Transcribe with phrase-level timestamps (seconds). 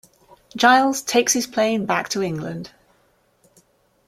[0.57, 2.71] Giles takes his plane back to England.